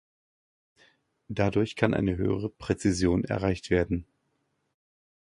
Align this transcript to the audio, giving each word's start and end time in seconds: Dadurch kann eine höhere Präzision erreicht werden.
Dadurch 1.27 1.75
kann 1.75 1.93
eine 1.93 2.17
höhere 2.17 2.49
Präzision 2.49 3.23
erreicht 3.23 3.69
werden. 3.69 4.07